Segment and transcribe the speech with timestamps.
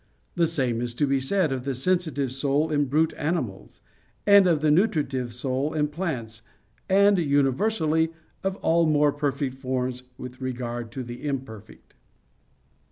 [0.33, 3.81] The same is to be said of the sensitive soul in brute animals,
[4.25, 6.41] and of the nutritive soul in plants,
[6.89, 8.11] and universally
[8.43, 11.93] of all more perfect forms with regard to the imperfect.